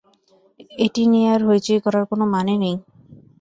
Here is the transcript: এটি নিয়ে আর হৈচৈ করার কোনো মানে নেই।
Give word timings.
এটি 0.79 1.01
নিয়ে 1.11 1.27
আর 1.33 1.41
হৈচৈ 1.47 1.79
করার 1.85 2.03
কোনো 2.11 2.25
মানে 2.33 2.53
নেই। 2.63 2.75